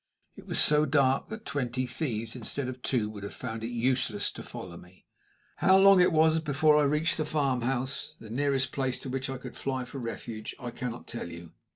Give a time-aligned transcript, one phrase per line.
[0.35, 4.31] It was so dark that twenty thieves instead of two would have found it useless
[4.31, 5.05] to follow me.
[5.57, 9.37] How long it was before I reached the farmhouse the nearest place to which I
[9.37, 11.51] could fly for refuge I cannot tell you.